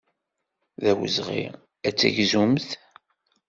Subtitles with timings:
[0.81, 1.43] D awezɣi
[1.87, 2.69] ad tegzumt.